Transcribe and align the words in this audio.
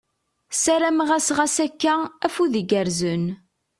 Ssarameɣ-as 0.55 1.27
ɣas 1.37 1.55
akka, 1.65 1.93
afud 2.25 2.53
igerrzen! 2.61 3.25